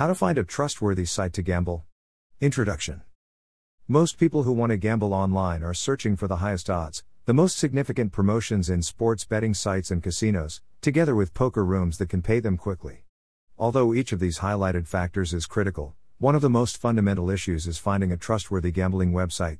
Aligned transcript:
How 0.00 0.06
to 0.06 0.14
find 0.14 0.38
a 0.38 0.44
trustworthy 0.44 1.04
site 1.04 1.34
to 1.34 1.42
gamble. 1.42 1.84
Introduction 2.40 3.02
Most 3.86 4.16
people 4.16 4.44
who 4.44 4.52
want 4.52 4.70
to 4.70 4.78
gamble 4.78 5.12
online 5.12 5.62
are 5.62 5.74
searching 5.74 6.16
for 6.16 6.26
the 6.26 6.36
highest 6.36 6.70
odds, 6.70 7.04
the 7.26 7.34
most 7.34 7.58
significant 7.58 8.10
promotions 8.10 8.70
in 8.70 8.80
sports 8.80 9.26
betting 9.26 9.52
sites 9.52 9.90
and 9.90 10.02
casinos, 10.02 10.62
together 10.80 11.14
with 11.14 11.34
poker 11.34 11.62
rooms 11.66 11.98
that 11.98 12.08
can 12.08 12.22
pay 12.22 12.40
them 12.40 12.56
quickly. 12.56 13.04
Although 13.58 13.92
each 13.92 14.12
of 14.12 14.20
these 14.20 14.38
highlighted 14.38 14.88
factors 14.88 15.34
is 15.34 15.44
critical, 15.44 15.94
one 16.16 16.34
of 16.34 16.40
the 16.40 16.48
most 16.48 16.78
fundamental 16.78 17.28
issues 17.28 17.66
is 17.66 17.76
finding 17.76 18.10
a 18.10 18.16
trustworthy 18.16 18.70
gambling 18.70 19.12
website. 19.12 19.58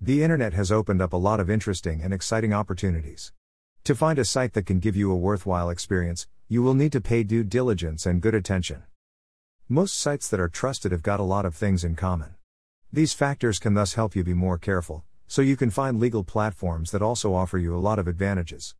The 0.00 0.24
internet 0.24 0.52
has 0.54 0.72
opened 0.72 1.00
up 1.00 1.12
a 1.12 1.16
lot 1.16 1.38
of 1.38 1.48
interesting 1.48 2.02
and 2.02 2.12
exciting 2.12 2.52
opportunities. 2.52 3.32
To 3.84 3.94
find 3.94 4.18
a 4.18 4.24
site 4.24 4.54
that 4.54 4.66
can 4.66 4.80
give 4.80 4.96
you 4.96 5.12
a 5.12 5.16
worthwhile 5.16 5.70
experience, 5.70 6.26
you 6.48 6.60
will 6.60 6.74
need 6.74 6.90
to 6.90 7.00
pay 7.00 7.22
due 7.22 7.44
diligence 7.44 8.04
and 8.04 8.20
good 8.20 8.34
attention. 8.34 8.82
Most 9.68 9.98
sites 9.98 10.28
that 10.28 10.38
are 10.38 10.48
trusted 10.48 10.92
have 10.92 11.02
got 11.02 11.18
a 11.18 11.24
lot 11.24 11.44
of 11.44 11.52
things 11.52 11.82
in 11.82 11.96
common. 11.96 12.36
These 12.92 13.14
factors 13.14 13.58
can 13.58 13.74
thus 13.74 13.94
help 13.94 14.14
you 14.14 14.22
be 14.22 14.32
more 14.32 14.58
careful, 14.58 15.02
so 15.26 15.42
you 15.42 15.56
can 15.56 15.70
find 15.70 15.98
legal 15.98 16.22
platforms 16.22 16.92
that 16.92 17.02
also 17.02 17.34
offer 17.34 17.58
you 17.58 17.74
a 17.74 17.82
lot 17.82 17.98
of 17.98 18.06
advantages. 18.06 18.76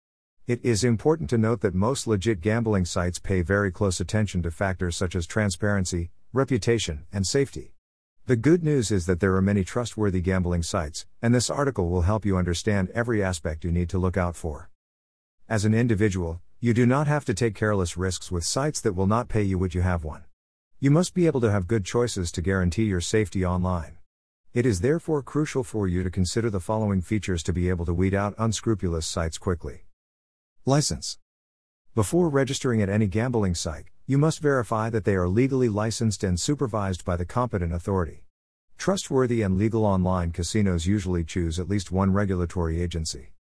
It 0.46 0.64
is 0.64 0.84
important 0.84 1.28
to 1.30 1.38
note 1.38 1.60
that 1.62 1.74
most 1.74 2.06
legit 2.06 2.40
gambling 2.40 2.84
sites 2.84 3.18
pay 3.18 3.42
very 3.42 3.72
close 3.72 3.98
attention 3.98 4.44
to 4.44 4.52
factors 4.52 4.96
such 4.96 5.16
as 5.16 5.26
transparency, 5.26 6.12
reputation, 6.32 7.04
and 7.12 7.26
safety. 7.26 7.74
The 8.26 8.36
good 8.36 8.62
news 8.62 8.92
is 8.92 9.06
that 9.06 9.18
there 9.18 9.34
are 9.34 9.42
many 9.42 9.64
trustworthy 9.64 10.20
gambling 10.20 10.62
sites, 10.62 11.04
and 11.20 11.34
this 11.34 11.50
article 11.50 11.88
will 11.88 12.02
help 12.02 12.24
you 12.24 12.36
understand 12.36 12.90
every 12.90 13.24
aspect 13.24 13.64
you 13.64 13.72
need 13.72 13.88
to 13.88 13.98
look 13.98 14.16
out 14.16 14.36
for. 14.36 14.70
As 15.48 15.64
an 15.64 15.74
individual, 15.74 16.40
you 16.60 16.72
do 16.72 16.86
not 16.86 17.08
have 17.08 17.24
to 17.24 17.34
take 17.34 17.56
careless 17.56 17.96
risks 17.96 18.30
with 18.30 18.44
sites 18.44 18.80
that 18.82 18.92
will 18.92 19.08
not 19.08 19.28
pay 19.28 19.42
you 19.42 19.58
what 19.58 19.74
you 19.74 19.80
have 19.80 20.04
won. 20.04 20.22
You 20.78 20.90
must 20.90 21.14
be 21.14 21.26
able 21.26 21.40
to 21.40 21.50
have 21.50 21.66
good 21.66 21.86
choices 21.86 22.30
to 22.32 22.42
guarantee 22.42 22.84
your 22.84 23.00
safety 23.00 23.46
online. 23.46 23.96
It 24.52 24.66
is 24.66 24.82
therefore 24.82 25.22
crucial 25.22 25.64
for 25.64 25.88
you 25.88 26.02
to 26.02 26.10
consider 26.10 26.50
the 26.50 26.60
following 26.60 27.00
features 27.00 27.42
to 27.44 27.54
be 27.54 27.70
able 27.70 27.86
to 27.86 27.94
weed 27.94 28.12
out 28.12 28.34
unscrupulous 28.36 29.06
sites 29.06 29.38
quickly. 29.38 29.86
License. 30.66 31.18
Before 31.94 32.28
registering 32.28 32.82
at 32.82 32.90
any 32.90 33.06
gambling 33.06 33.54
site, 33.54 33.86
you 34.06 34.18
must 34.18 34.40
verify 34.40 34.90
that 34.90 35.06
they 35.06 35.14
are 35.14 35.28
legally 35.28 35.70
licensed 35.70 36.22
and 36.22 36.38
supervised 36.38 37.06
by 37.06 37.16
the 37.16 37.24
competent 37.24 37.72
authority. 37.72 38.24
Trustworthy 38.76 39.40
and 39.40 39.56
legal 39.56 39.86
online 39.86 40.30
casinos 40.30 40.84
usually 40.84 41.24
choose 41.24 41.58
at 41.58 41.70
least 41.70 41.90
one 41.90 42.12
regulatory 42.12 42.82
agency. 42.82 43.32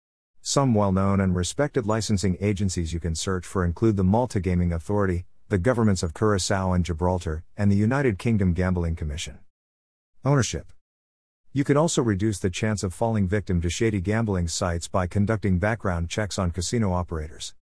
Some 0.40 0.72
well 0.72 0.92
known 0.92 1.20
and 1.20 1.34
respected 1.34 1.84
licensing 1.84 2.36
agencies 2.40 2.92
you 2.92 3.00
can 3.00 3.16
search 3.16 3.44
for 3.44 3.64
include 3.64 3.96
the 3.96 4.04
Malta 4.04 4.38
Gaming 4.38 4.72
Authority, 4.72 5.26
the 5.48 5.58
governments 5.58 6.02
of 6.02 6.14
Curacao 6.14 6.72
and 6.72 6.84
Gibraltar, 6.86 7.44
and 7.54 7.70
the 7.70 7.76
United 7.76 8.18
Kingdom 8.18 8.54
Gambling 8.54 8.96
Commission. 8.96 9.38
Ownership. 10.24 10.72
You 11.52 11.64
can 11.64 11.76
also 11.76 12.02
reduce 12.02 12.38
the 12.38 12.48
chance 12.48 12.82
of 12.82 12.94
falling 12.94 13.28
victim 13.28 13.60
to 13.60 13.68
shady 13.68 14.00
gambling 14.00 14.48
sites 14.48 14.88
by 14.88 15.06
conducting 15.06 15.58
background 15.58 16.08
checks 16.08 16.38
on 16.38 16.50
casino 16.50 16.92
operators. 16.94 17.54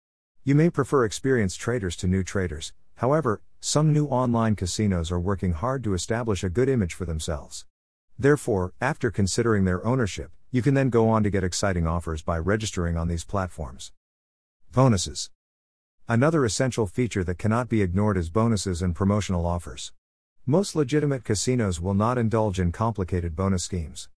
You 0.43 0.53
may 0.53 0.69
prefer 0.69 1.05
experienced 1.05 1.59
traders 1.59 1.95
to 1.97 2.07
new 2.07 2.23
traders, 2.23 2.71
however, 2.97 3.41
some 3.59 3.91
new 3.91 4.05
online 4.05 4.55
casinos 4.55 5.11
are 5.11 5.19
working 5.19 5.53
hard 5.53 5.83
to 5.83 5.95
establish 5.95 6.43
a 6.43 6.49
good 6.49 6.69
image 6.69 6.93
for 6.93 7.05
themselves. 7.05 7.65
Therefore, 8.17 8.73
after 8.79 9.09
considering 9.09 9.65
their 9.65 9.83
ownership, 9.83 10.31
you 10.51 10.61
can 10.61 10.75
then 10.75 10.91
go 10.91 11.09
on 11.09 11.23
to 11.23 11.31
get 11.31 11.43
exciting 11.43 11.87
offers 11.87 12.21
by 12.21 12.37
registering 12.37 12.95
on 12.95 13.07
these 13.07 13.25
platforms. 13.25 13.91
Bonuses. 14.71 15.31
Another 16.11 16.43
essential 16.43 16.87
feature 16.87 17.23
that 17.23 17.37
cannot 17.37 17.69
be 17.69 17.81
ignored 17.81 18.17
is 18.17 18.29
bonuses 18.29 18.81
and 18.81 18.93
promotional 18.93 19.45
offers. 19.45 19.93
Most 20.45 20.75
legitimate 20.75 21.23
casinos 21.23 21.79
will 21.79 21.93
not 21.93 22.17
indulge 22.17 22.59
in 22.59 22.73
complicated 22.73 23.33
bonus 23.33 23.63
schemes. 23.63 24.09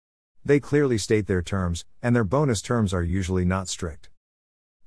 They 0.43 0.59
clearly 0.59 0.97
state 0.97 1.27
their 1.27 1.43
terms, 1.43 1.85
and 2.01 2.15
their 2.15 2.23
bonus 2.23 2.63
terms 2.63 2.95
are 2.95 3.03
usually 3.03 3.45
not 3.45 3.69
strict. 3.69 4.09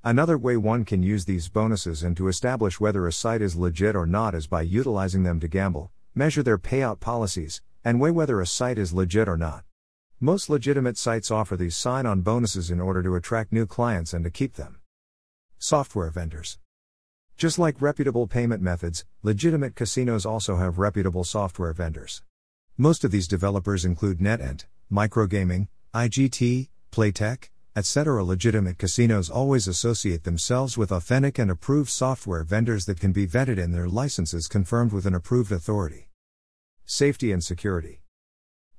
Another 0.02 0.36
way 0.36 0.56
one 0.56 0.84
can 0.84 1.04
use 1.04 1.26
these 1.26 1.48
bonuses 1.48 2.02
and 2.02 2.16
to 2.16 2.26
establish 2.26 2.80
whether 2.80 3.06
a 3.06 3.12
site 3.12 3.40
is 3.40 3.54
legit 3.54 3.94
or 3.94 4.04
not 4.04 4.34
is 4.34 4.48
by 4.48 4.62
utilizing 4.62 5.22
them 5.22 5.38
to 5.38 5.46
gamble, 5.46 5.92
measure 6.12 6.42
their 6.42 6.58
payout 6.58 6.98
policies, 6.98 7.62
and 7.84 8.00
weigh 8.00 8.10
whether 8.10 8.40
a 8.40 8.46
site 8.48 8.78
is 8.78 8.92
legit 8.92 9.28
or 9.28 9.36
not. 9.36 9.62
Most 10.18 10.50
legitimate 10.50 10.98
sites 10.98 11.30
offer 11.30 11.56
these 11.56 11.76
sign 11.76 12.04
on 12.04 12.22
bonuses 12.22 12.68
in 12.68 12.80
order 12.80 13.00
to 13.04 13.14
attract 13.14 13.52
new 13.52 13.64
clients 13.64 14.12
and 14.12 14.24
to 14.24 14.30
keep 14.30 14.54
them. 14.54 14.80
Software 15.56 16.10
vendors. 16.10 16.58
Just 17.36 17.58
like 17.58 17.82
reputable 17.82 18.26
payment 18.26 18.62
methods, 18.62 19.04
legitimate 19.22 19.74
casinos 19.74 20.24
also 20.24 20.56
have 20.56 20.78
reputable 20.78 21.22
software 21.22 21.74
vendors. 21.74 22.22
Most 22.78 23.04
of 23.04 23.10
these 23.10 23.28
developers 23.28 23.84
include 23.84 24.20
NetEnt, 24.20 24.64
Microgaming, 24.90 25.68
IGT, 25.92 26.70
Playtech, 26.90 27.50
etc. 27.76 28.24
Legitimate 28.24 28.78
casinos 28.78 29.28
always 29.28 29.68
associate 29.68 30.24
themselves 30.24 30.78
with 30.78 30.90
authentic 30.90 31.38
and 31.38 31.50
approved 31.50 31.90
software 31.90 32.42
vendors 32.42 32.86
that 32.86 33.00
can 33.00 33.12
be 33.12 33.26
vetted 33.26 33.62
and 33.62 33.74
their 33.74 33.86
licenses 33.86 34.48
confirmed 34.48 34.92
with 34.92 35.04
an 35.04 35.14
approved 35.14 35.52
authority. 35.52 36.08
Safety 36.86 37.32
and 37.32 37.44
security. 37.44 38.00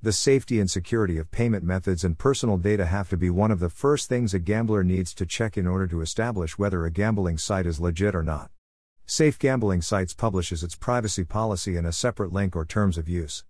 The 0.04 0.14
safety 0.14 0.60
and 0.60 0.70
security 0.70 1.18
of 1.18 1.32
payment 1.32 1.64
methods 1.64 2.04
and 2.04 2.16
personal 2.16 2.58
data 2.58 2.86
have 2.86 3.10
to 3.10 3.18
be 3.18 3.32
one 3.32 3.50
of 3.50 3.60
the 3.60 3.68
first 3.68 4.08
things 4.08 4.32
a 4.32 4.38
gambler 4.38 4.84
needs 4.84 5.12
to 5.16 5.26
check 5.26 5.58
in 5.58 5.66
order 5.66 5.88
to 5.88 6.02
establish 6.02 6.56
whether 6.56 6.86
a 6.86 6.92
gambling 6.92 7.40
site 7.40 7.66
is 7.66 7.80
legit 7.80 8.14
or 8.14 8.22
not. 8.22 8.52
Safe 9.08 9.40
Gambling 9.40 9.82
Sites 9.82 10.14
publishes 10.14 10.62
its 10.62 10.76
privacy 10.76 11.24
policy 11.24 11.78
in 11.78 11.86
a 11.86 11.92
separate 11.92 12.32
link 12.32 12.56
or 12.56 12.64
terms 12.64 13.00
of 13.00 13.10
use. 13.10 13.44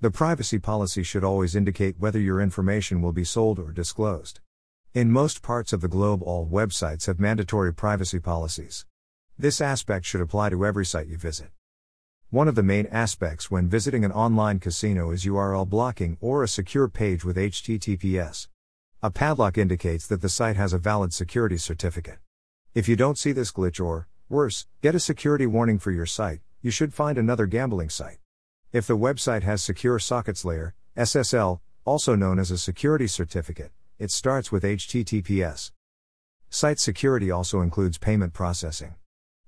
The 0.00 0.10
privacy 0.10 0.58
policy 0.58 1.02
should 1.02 1.22
always 1.22 1.54
indicate 1.54 1.98
whether 1.98 2.18
your 2.18 2.40
information 2.40 3.02
will 3.02 3.12
be 3.12 3.24
sold 3.24 3.58
or 3.58 3.70
disclosed. 3.70 4.40
In 4.94 5.12
most 5.12 5.42
parts 5.42 5.74
of 5.74 5.82
the 5.82 5.88
globe, 5.88 6.22
all 6.22 6.46
websites 6.46 7.08
have 7.08 7.20
mandatory 7.20 7.74
privacy 7.74 8.20
policies. 8.20 8.86
This 9.38 9.60
aspect 9.60 10.06
should 10.06 10.22
apply 10.22 10.48
to 10.48 10.64
every 10.64 10.86
site 10.86 11.08
you 11.08 11.18
visit. 11.18 11.50
One 12.32 12.46
of 12.46 12.54
the 12.54 12.62
main 12.62 12.86
aspects 12.92 13.50
when 13.50 13.68
visiting 13.68 14.04
an 14.04 14.12
online 14.12 14.60
casino 14.60 15.10
is 15.10 15.24
URL 15.24 15.68
blocking 15.68 16.16
or 16.20 16.44
a 16.44 16.48
secure 16.48 16.86
page 16.86 17.24
with 17.24 17.36
HTTPS. 17.36 18.46
A 19.02 19.10
padlock 19.10 19.58
indicates 19.58 20.06
that 20.06 20.20
the 20.20 20.28
site 20.28 20.54
has 20.54 20.72
a 20.72 20.78
valid 20.78 21.12
security 21.12 21.56
certificate. 21.56 22.18
If 22.72 22.88
you 22.88 22.94
don't 22.94 23.18
see 23.18 23.32
this 23.32 23.50
glitch 23.50 23.84
or, 23.84 24.06
worse, 24.28 24.68
get 24.80 24.94
a 24.94 25.00
security 25.00 25.44
warning 25.44 25.80
for 25.80 25.90
your 25.90 26.06
site, 26.06 26.38
you 26.62 26.70
should 26.70 26.94
find 26.94 27.18
another 27.18 27.46
gambling 27.46 27.90
site. 27.90 28.18
If 28.70 28.86
the 28.86 28.96
website 28.96 29.42
has 29.42 29.60
Secure 29.60 29.98
Sockets 29.98 30.44
Layer, 30.44 30.76
SSL, 30.96 31.58
also 31.84 32.14
known 32.14 32.38
as 32.38 32.52
a 32.52 32.58
security 32.58 33.08
certificate, 33.08 33.72
it 33.98 34.12
starts 34.12 34.52
with 34.52 34.62
HTTPS. 34.62 35.72
Site 36.48 36.78
security 36.78 37.32
also 37.32 37.60
includes 37.60 37.98
payment 37.98 38.34
processing. 38.34 38.94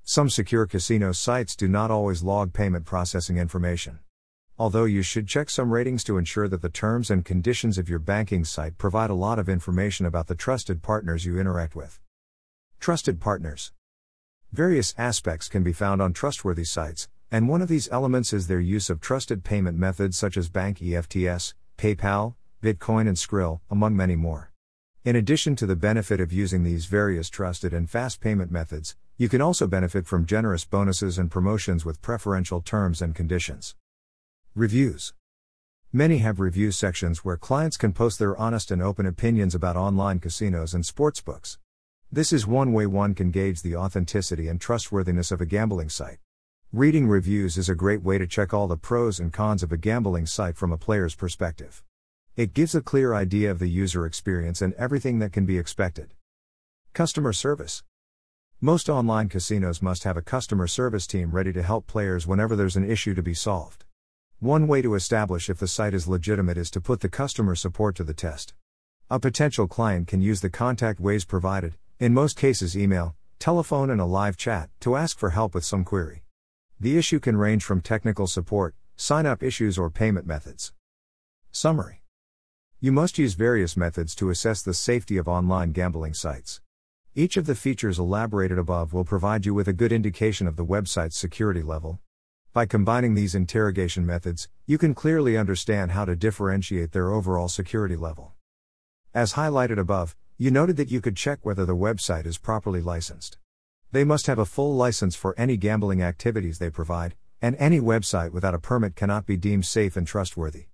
Some 0.05 0.29
secure 0.29 0.67
casino 0.67 1.13
sites 1.13 1.55
do 1.55 1.69
not 1.69 1.93
always 1.93 2.25
log 2.25 2.53
payment 2.53 2.85
processing 2.85 3.39
information. 3.39 4.01
Although 4.59 4.85
you 4.85 5.01
should 5.01 5.29
check 5.29 5.49
some 5.49 5.71
ratings 5.71 6.03
to 6.05 6.19
ensure 6.19 6.49
that 6.49 6.61
the 6.61 6.69
terms 6.69 7.09
and 7.09 7.25
conditions 7.25 7.79
of 7.79 7.89
your 7.89 8.01
banking 8.01 8.45
site 8.45 8.79
provide 8.79 9.11
a 9.11 9.15
lot 9.15 9.39
of 9.39 9.49
information 9.49 10.05
about 10.05 10.27
the 10.27 10.35
trusted 10.35 10.83
partners 10.83 11.25
you 11.25 11.39
interact 11.39 11.77
with. 11.77 12.01
Trusted 12.81 13.21
partners. 13.21 13.73
Various 14.53 14.93
aspects 14.99 15.49
can 15.49 15.63
be 15.63 15.73
found 15.73 16.03
on 16.03 16.13
trustworthy 16.13 16.65
sites, 16.65 17.09
and 17.31 17.49
one 17.49 17.63
of 17.63 17.69
these 17.69 17.89
elements 17.93 18.33
is 18.33 18.49
their 18.49 18.61
use 18.61 18.91
of 18.91 19.01
trusted 19.01 19.45
payment 19.45 19.79
methods 19.79 20.17
such 20.17 20.37
as 20.37 20.49
bank 20.49 20.81
EFTS, 20.81 21.55
PayPal, 21.79 22.35
Bitcoin, 22.61 23.07
and 23.07 23.17
Skrill, 23.17 23.61
among 23.71 23.97
many 23.97 24.17
more. 24.17 24.51
In 25.05 25.15
addition 25.15 25.55
to 25.57 25.67
the 25.67 25.77
benefit 25.77 26.21
of 26.21 26.33
using 26.33 26.65
these 26.65 26.87
various 26.87 27.31
trusted 27.31 27.73
and 27.73 27.89
fast 27.89 28.21
payment 28.21 28.51
methods, 28.51 28.97
you 29.23 29.29
can 29.29 29.41
also 29.41 29.69
benefit 29.69 30.05
from 30.05 30.27
generous 30.27 30.65
bonuses 30.65 31.17
and 31.17 31.31
promotions 31.31 31.85
with 31.85 32.03
preferential 32.03 32.61
terms 32.61 33.01
and 33.01 33.15
conditions. 33.15 33.77
Reviews 34.57 35.15
Many 35.93 36.19
have 36.19 36.41
review 36.41 36.73
sections 36.73 37.25
where 37.25 37.37
clients 37.37 37.77
can 37.77 37.93
post 37.93 38.19
their 38.19 38.37
honest 38.37 38.73
and 38.73 38.83
open 38.83 39.07
opinions 39.07 39.55
about 39.55 39.77
online 39.77 40.19
casinos 40.19 40.75
and 40.75 40.83
sportsbooks. 40.83 41.59
This 42.11 42.33
is 42.33 42.49
one 42.49 42.73
way 42.73 42.85
one 42.85 43.15
can 43.15 43.31
gauge 43.31 43.63
the 43.63 43.77
authenticity 43.77 44.49
and 44.49 44.61
trustworthiness 44.61 45.31
of 45.31 45.41
a 45.41 45.47
gambling 45.47 45.89
site. 45.89 46.19
Reading 46.73 47.07
reviews 47.07 47.57
is 47.57 47.69
a 47.69 47.77
great 47.77 48.03
way 48.03 48.19
to 48.19 48.27
check 48.27 48.53
all 48.53 48.67
the 48.67 48.77
pros 48.77 49.21
and 49.21 49.33
cons 49.33 49.63
of 49.63 49.71
a 49.71 49.77
gambling 49.77 50.27
site 50.27 50.57
from 50.57 50.73
a 50.73 50.77
player's 50.77 51.15
perspective. 51.15 51.85
It 52.35 52.55
gives 52.55 52.75
a 52.75 52.81
clear 52.81 53.15
idea 53.15 53.53
of 53.53 53.61
the 53.61 53.71
user 53.71 54.05
experience 54.05 54.61
and 54.61 54.75
everything 54.75 55.21
that 55.21 55.33
can 55.33 55.47
be 55.47 55.59
expected. 55.59 56.13
Customer 56.93 57.33
service. 57.33 57.85
Most 58.65 58.89
online 58.89 59.29
casinos 59.29 59.83
must 59.83 60.05
have 60.05 60.17
a 60.17 60.23
customer 60.23 60.69
service 60.69 61.09
team 61.09 61.33
ready 61.33 61.53
to 61.53 61.65
help 61.65 61.89
players 61.89 62.29
whenever 62.29 62.55
there's 62.55 62.77
an 62.77 62.89
issue 62.89 63.13
to 63.13 63.21
be 63.21 63.35
solved. 63.35 63.85
One 64.39 64.69
way 64.69 64.81
to 64.83 64.95
establish 64.95 65.51
if 65.51 65.59
the 65.59 65.67
site 65.67 65.95
is 65.95 66.07
legitimate 66.07 66.57
is 66.57 66.71
to 66.71 66.81
put 66.81 67.01
the 67.01 67.09
customer 67.09 67.57
support 67.57 67.97
to 67.97 68.05
the 68.05 68.15
test. 68.15 68.55
A 69.11 69.19
potential 69.19 69.67
client 69.67 70.07
can 70.07 70.23
use 70.23 70.43
the 70.43 70.49
contact 70.49 71.01
ways 71.01 71.25
provided, 71.25 71.77
in 71.99 72.15
most 72.15 72.37
cases 72.37 72.79
email, 72.79 73.17
telephone, 73.41 73.91
and 73.91 74.01
a 74.01 74.05
live 74.05 74.37
chat, 74.37 74.71
to 74.79 74.95
ask 74.95 75.19
for 75.19 75.31
help 75.31 75.57
with 75.57 75.65
some 75.65 75.83
query. 75.83 76.23
The 76.79 76.97
issue 76.97 77.19
can 77.19 77.37
range 77.37 77.65
from 77.65 77.81
technical 77.81 78.29
support, 78.29 78.77
sign 78.95 79.27
up 79.27 79.43
issues, 79.43 79.77
or 79.77 79.91
payment 79.91 80.25
methods. 80.25 80.73
Summary 81.51 82.05
You 82.79 82.93
must 82.93 83.19
use 83.19 83.35
various 83.35 83.77
methods 83.77 84.15
to 84.15 84.31
assess 84.31 84.63
the 84.63 84.73
safety 84.73 85.17
of 85.17 85.27
online 85.27 85.73
gambling 85.73 86.15
sites. 86.15 86.61
Each 87.15 87.37
of 87.37 87.45
the 87.45 87.55
features 87.55 87.99
elaborated 87.99 88.57
above 88.57 88.95
will 88.95 89.05
provide 89.05 89.45
you 89.45 89.53
with 89.53 89.69
a 89.69 89.75
good 89.75 89.93
indication 89.93 90.47
of 90.47 90.57
the 90.57 90.65
website's 90.65 91.15
security 91.15 91.61
level. 91.61 92.01
By 92.55 92.65
combining 92.65 93.15
these 93.15 93.35
interrogation 93.35 94.07
methods, 94.07 94.49
you 94.65 94.79
can 94.79 94.95
clearly 94.95 95.37
understand 95.37 95.91
how 95.91 96.07
to 96.07 96.17
differentiate 96.17 96.93
their 96.93 97.11
overall 97.11 97.49
security 97.49 97.97
level. 97.97 98.33
As 99.13 99.35
highlighted 99.35 99.79
above, 99.79 100.17
you 100.39 100.51
noted 100.51 100.79
that 100.79 100.91
you 100.91 101.03
could 101.03 101.15
check 101.15 101.41
whether 101.43 101.67
the 101.67 101.77
website 101.77 102.25
is 102.25 102.39
properly 102.39 102.81
licensed. 102.81 103.37
They 103.91 104.05
must 104.05 104.27
have 104.27 104.39
a 104.39 104.47
full 104.47 104.75
license 104.75 105.15
for 105.15 105.35
any 105.37 105.59
gambling 105.59 106.01
activities 106.01 106.59
they 106.59 106.71
provide, 106.71 107.15
and 107.43 107.57
any 107.57 107.79
website 107.79 108.31
without 108.31 108.55
a 108.55 108.59
permit 108.59 108.97
cannot 108.97 109.27
be 109.27 109.37
deemed 109.37 109.67
safe 109.67 109.99
and 109.99 110.07
trustworthy. 110.07 110.69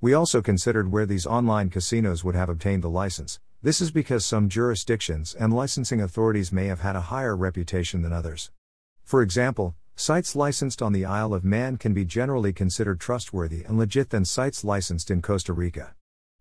We 0.00 0.14
also 0.14 0.42
considered 0.42 0.92
where 0.92 1.06
these 1.06 1.26
online 1.26 1.70
casinos 1.70 2.22
would 2.22 2.36
have 2.36 2.48
obtained 2.48 2.84
the 2.84 2.88
license. 2.88 3.40
This 3.62 3.80
is 3.80 3.90
because 3.90 4.24
some 4.24 4.48
jurisdictions 4.48 5.34
and 5.34 5.52
licensing 5.52 6.00
authorities 6.00 6.52
may 6.52 6.66
have 6.66 6.80
had 6.80 6.94
a 6.94 7.08
higher 7.12 7.34
reputation 7.34 8.02
than 8.02 8.12
others. 8.12 8.50
For 9.02 9.22
example, 9.22 9.74
sites 9.96 10.36
licensed 10.36 10.82
on 10.82 10.92
the 10.92 11.06
Isle 11.06 11.32
of 11.32 11.44
Man 11.44 11.78
can 11.78 11.94
be 11.94 12.04
generally 12.04 12.52
considered 12.52 13.00
trustworthy 13.00 13.64
and 13.64 13.78
legit 13.78 14.10
than 14.10 14.24
sites 14.24 14.62
licensed 14.62 15.10
in 15.10 15.22
Costa 15.22 15.52
Rica. 15.52 15.94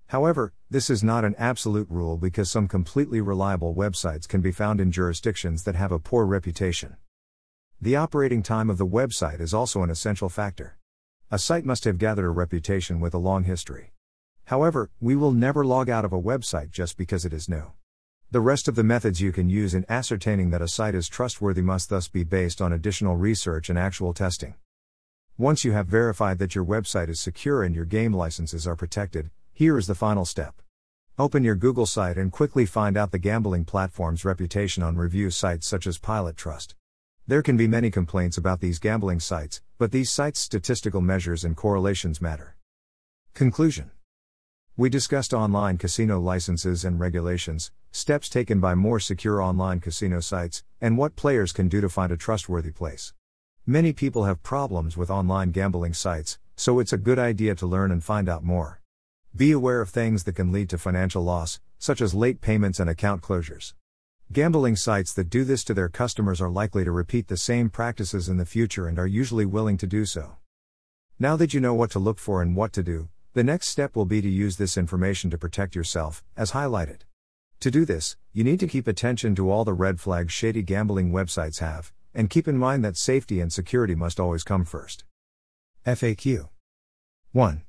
However, 0.07 0.53
this 0.69 0.89
is 0.89 1.03
not 1.03 1.25
an 1.25 1.35
absolute 1.37 1.89
rule 1.89 2.17
because 2.17 2.51
some 2.51 2.67
completely 2.67 3.21
reliable 3.21 3.73
websites 3.73 4.27
can 4.27 4.41
be 4.41 4.51
found 4.51 4.79
in 4.81 4.91
jurisdictions 4.91 5.63
that 5.63 5.75
have 5.75 5.91
a 5.91 5.99
poor 5.99 6.25
reputation. 6.25 6.97
The 7.81 7.95
operating 7.95 8.43
time 8.43 8.69
of 8.69 8.77
the 8.77 8.85
website 8.85 9.39
is 9.39 9.53
also 9.53 9.83
an 9.83 9.89
essential 9.89 10.29
factor. 10.29 10.77
A 11.31 11.39
site 11.39 11.65
must 11.65 11.85
have 11.85 11.97
gathered 11.97 12.27
a 12.27 12.29
reputation 12.29 12.99
with 12.99 13.13
a 13.13 13.19
long 13.19 13.45
history. 13.45 13.93
However, 14.45 14.91
we 15.01 15.15
will 15.15 15.31
never 15.31 15.65
log 15.65 15.89
out 15.89 16.05
of 16.05 16.13
a 16.13 16.21
website 16.21 16.69
just 16.69 16.97
because 16.97 17.25
it 17.25 17.33
is 17.33 17.49
new. 17.49 17.71
The 18.29 18.41
rest 18.41 18.67
of 18.67 18.75
the 18.75 18.83
methods 18.83 19.19
you 19.21 19.31
can 19.31 19.49
use 19.49 19.73
in 19.73 19.85
ascertaining 19.89 20.51
that 20.51 20.61
a 20.61 20.67
site 20.67 20.93
is 20.93 21.07
trustworthy 21.07 21.61
must 21.61 21.89
thus 21.89 22.07
be 22.07 22.23
based 22.23 22.61
on 22.61 22.71
additional 22.71 23.15
research 23.15 23.69
and 23.69 23.79
actual 23.79 24.13
testing. 24.13 24.55
Once 25.37 25.65
you 25.65 25.71
have 25.71 25.87
verified 25.87 26.37
that 26.39 26.53
your 26.53 26.63
website 26.63 27.09
is 27.09 27.19
secure 27.19 27.63
and 27.63 27.75
your 27.75 27.85
game 27.85 28.13
licenses 28.13 28.67
are 28.67 28.75
protected, 28.75 29.31
here 29.51 29.77
is 29.77 29.87
the 29.87 29.95
final 29.95 30.25
step. 30.25 30.61
Open 31.17 31.43
your 31.43 31.55
Google 31.55 31.85
site 31.85 32.17
and 32.17 32.31
quickly 32.31 32.65
find 32.65 32.95
out 32.95 33.11
the 33.11 33.17
gambling 33.17 33.65
platform's 33.65 34.25
reputation 34.25 34.83
on 34.83 34.95
review 34.95 35.31
sites 35.31 35.65
such 35.65 35.87
as 35.87 35.97
Pilot 35.97 36.37
Trust. 36.37 36.75
There 37.25 37.41
can 37.41 37.57
be 37.57 37.67
many 37.67 37.89
complaints 37.89 38.37
about 38.37 38.59
these 38.59 38.79
gambling 38.79 39.21
sites, 39.21 39.61
but 39.79 39.91
these 39.91 40.11
sites' 40.11 40.39
statistical 40.39 41.01
measures 41.01 41.43
and 41.43 41.55
correlations 41.55 42.21
matter. 42.21 42.57
Conclusion 43.33 43.91
We 44.77 44.89
discussed 44.89 45.33
online 45.33 45.77
casino 45.77 46.19
licenses 46.19 46.83
and 46.83 46.99
regulations, 46.99 47.71
steps 47.93 48.27
taken 48.27 48.59
by 48.59 48.75
more 48.75 48.99
secure 48.99 49.41
online 49.41 49.79
casino 49.79 50.19
sites, 50.19 50.65
and 50.81 50.97
what 50.97 51.15
players 51.15 51.53
can 51.53 51.69
do 51.69 51.79
to 51.79 51.87
find 51.87 52.11
a 52.11 52.17
trustworthy 52.17 52.71
place. 52.71 53.13
Many 53.65 53.93
people 53.93 54.25
have 54.25 54.43
problems 54.43 54.97
with 54.97 55.09
online 55.09 55.51
gambling 55.51 55.93
sites, 55.93 56.39
so 56.57 56.79
it's 56.79 56.91
a 56.91 56.97
good 56.97 57.17
idea 57.17 57.55
to 57.55 57.65
learn 57.65 57.89
and 57.89 58.03
find 58.03 58.27
out 58.27 58.43
more. 58.43 58.81
Be 59.33 59.53
aware 59.53 59.79
of 59.79 59.91
things 59.91 60.25
that 60.25 60.35
can 60.35 60.51
lead 60.51 60.69
to 60.71 60.77
financial 60.77 61.23
loss, 61.23 61.61
such 61.79 62.01
as 62.01 62.13
late 62.13 62.41
payments 62.41 62.77
and 62.77 62.89
account 62.89 63.21
closures. 63.21 63.75
Gambling 64.33 64.75
sites 64.75 65.13
that 65.13 65.29
do 65.29 65.45
this 65.45 65.63
to 65.63 65.73
their 65.73 65.87
customers 65.87 66.41
are 66.41 66.49
likely 66.49 66.83
to 66.83 66.91
repeat 66.91 67.29
the 67.29 67.37
same 67.37 67.69
practices 67.69 68.27
in 68.27 68.35
the 68.35 68.45
future 68.45 68.89
and 68.89 68.99
are 68.99 69.07
usually 69.07 69.45
willing 69.45 69.77
to 69.77 69.87
do 69.87 70.05
so. 70.05 70.35
Now 71.17 71.37
that 71.37 71.53
you 71.53 71.61
know 71.61 71.73
what 71.73 71.91
to 71.91 71.99
look 71.99 72.19
for 72.19 72.41
and 72.41 72.57
what 72.57 72.73
to 72.73 72.83
do, 72.83 73.07
the 73.35 73.43
next 73.43 73.67
step 73.67 73.97
will 73.97 74.05
be 74.05 74.21
to 74.21 74.29
use 74.29 74.55
this 74.55 74.77
information 74.77 75.29
to 75.29 75.37
protect 75.37 75.75
yourself, 75.75 76.23
as 76.37 76.53
highlighted. 76.53 77.01
To 77.59 77.69
do 77.69 77.83
this, 77.83 78.15
you 78.31 78.45
need 78.45 78.61
to 78.61 78.67
keep 78.67 78.87
attention 78.87 79.35
to 79.35 79.51
all 79.51 79.65
the 79.65 79.73
red 79.73 79.99
flags 79.99 80.31
shady 80.31 80.61
gambling 80.61 81.11
websites 81.11 81.59
have, 81.59 81.91
and 82.13 82.29
keep 82.29 82.47
in 82.47 82.57
mind 82.57 82.85
that 82.85 82.95
safety 82.95 83.41
and 83.41 83.51
security 83.51 83.93
must 83.93 84.21
always 84.21 84.45
come 84.45 84.63
first. 84.63 85.03
FAQ 85.85 86.47
1. 87.33 87.63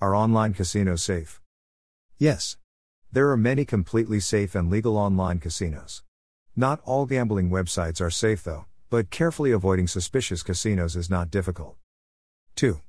Are 0.00 0.14
online 0.14 0.54
casinos 0.54 1.02
safe? 1.02 1.42
Yes. 2.16 2.56
There 3.12 3.28
are 3.28 3.36
many 3.36 3.66
completely 3.66 4.18
safe 4.18 4.54
and 4.54 4.70
legal 4.70 4.96
online 4.96 5.40
casinos. 5.40 6.02
Not 6.56 6.80
all 6.84 7.04
gambling 7.04 7.50
websites 7.50 8.00
are 8.00 8.10
safe 8.10 8.42
though, 8.42 8.64
but 8.88 9.10
carefully 9.10 9.52
avoiding 9.52 9.88
suspicious 9.88 10.42
casinos 10.42 10.96
is 10.96 11.10
not 11.10 11.30
difficult. 11.30 11.76
2. 12.56 12.80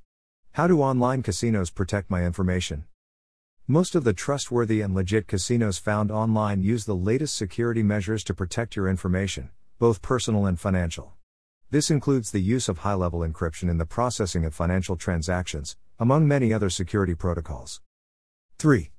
How 0.54 0.68
do 0.68 0.80
online 0.80 1.24
casinos 1.24 1.70
protect 1.70 2.12
my 2.12 2.24
information? 2.24 2.84
Most 3.66 3.96
of 3.96 4.04
the 4.04 4.12
trustworthy 4.12 4.82
and 4.82 4.94
legit 4.94 5.26
casinos 5.26 5.78
found 5.78 6.12
online 6.12 6.62
use 6.62 6.84
the 6.84 6.94
latest 6.94 7.36
security 7.36 7.82
measures 7.82 8.22
to 8.22 8.34
protect 8.34 8.76
your 8.76 8.88
information, 8.88 9.50
both 9.80 10.00
personal 10.00 10.46
and 10.46 10.60
financial. 10.60 11.14
This 11.72 11.90
includes 11.90 12.30
the 12.30 12.40
use 12.40 12.68
of 12.68 12.78
high 12.78 12.94
level 12.94 13.22
encryption 13.22 13.68
in 13.68 13.78
the 13.78 13.84
processing 13.84 14.44
of 14.44 14.54
financial 14.54 14.94
transactions, 14.94 15.76
among 15.98 16.28
many 16.28 16.52
other 16.52 16.70
security 16.70 17.16
protocols. 17.16 17.80
3. 18.60 18.92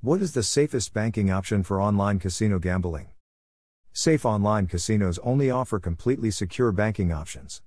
What 0.00 0.20
is 0.20 0.32
the 0.32 0.42
safest 0.42 0.92
banking 0.92 1.30
option 1.30 1.62
for 1.62 1.80
online 1.80 2.18
casino 2.18 2.58
gambling? 2.58 3.10
Safe 3.92 4.26
online 4.26 4.66
casinos 4.66 5.20
only 5.20 5.52
offer 5.52 5.78
completely 5.78 6.32
secure 6.32 6.72
banking 6.72 7.12
options. 7.12 7.62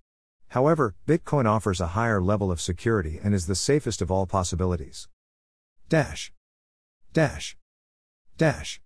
However, 0.49 0.95
Bitcoin 1.07 1.45
offers 1.45 1.81
a 1.81 1.93
higher 1.97 2.21
level 2.21 2.51
of 2.51 2.61
security 2.61 3.19
and 3.23 3.33
is 3.33 3.47
the 3.47 3.55
safest 3.55 4.01
of 4.01 4.11
all 4.11 4.25
possibilities. 4.25 5.07
Dash. 5.87 6.31
Dash. 7.13 7.57
Dash. 8.37 8.77